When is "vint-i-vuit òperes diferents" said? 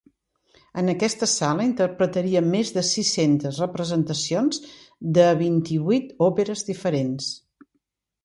5.43-7.29